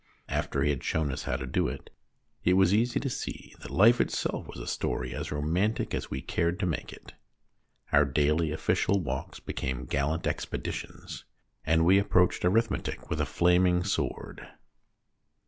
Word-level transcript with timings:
After 0.29 0.63
he 0.63 0.71
had 0.71 0.83
shown 0.83 1.11
us 1.11 1.25
how 1.25 1.35
to 1.35 1.45
do 1.45 1.67
it, 1.67 1.91
it 2.43 2.53
was 2.53 2.73
easy 2.73 2.99
to 2.99 3.07
see 3.07 3.53
that 3.61 3.69
life 3.69 4.01
itself 4.01 4.47
was 4.47 4.57
a 4.57 4.65
story 4.65 5.13
as 5.13 5.31
romantic 5.31 5.93
as 5.93 6.09
we 6.09 6.23
cared 6.23 6.59
to 6.59 6.65
make 6.65 6.91
it. 6.91 7.13
Our 7.91 8.05
daily 8.05 8.51
official 8.51 8.99
walks 8.99 9.39
became 9.39 9.85
gallant 9.85 10.25
ex 10.25 10.43
THE 10.43 10.47
STORY 10.57 10.61
TELLER 10.63 10.71
31 10.73 10.97
peditions, 10.97 11.23
and 11.67 11.85
we 11.85 11.99
approached 11.99 12.43
arithmetic 12.43 13.11
with 13.11 13.21
a 13.21 13.27
flaming 13.27 13.83
sword. 13.83 14.47